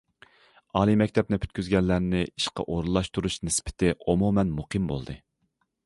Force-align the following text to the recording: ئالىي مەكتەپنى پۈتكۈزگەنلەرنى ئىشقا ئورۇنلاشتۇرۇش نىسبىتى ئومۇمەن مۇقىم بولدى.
ئالىي 0.79 0.97
مەكتەپنى 1.01 1.39
پۈتكۈزگەنلەرنى 1.43 2.23
ئىشقا 2.29 2.65
ئورۇنلاشتۇرۇش 2.77 3.39
نىسبىتى 3.49 3.93
ئومۇمەن 3.99 4.57
مۇقىم 4.61 4.93
بولدى. 4.95 5.21